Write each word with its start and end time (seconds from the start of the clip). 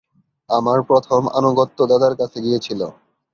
আমার 0.49 0.79
প্রথম 0.89 1.21
আনুগত্য 1.37 1.77
দাদার 1.91 2.13
কাছে 2.19 2.37
গিয়েছিল। 2.45 2.81